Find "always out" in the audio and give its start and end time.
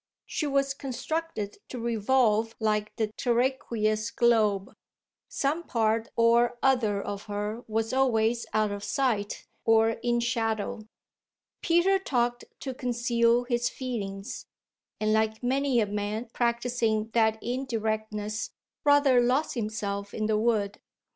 7.93-8.71